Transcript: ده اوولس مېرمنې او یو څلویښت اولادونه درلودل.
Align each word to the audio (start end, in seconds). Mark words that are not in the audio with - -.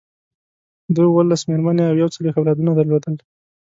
ده 0.95 1.01
اوولس 1.07 1.41
مېرمنې 1.49 1.83
او 1.87 1.95
یو 2.01 2.13
څلویښت 2.13 2.37
اولادونه 2.39 2.71
درلودل. 2.73 3.15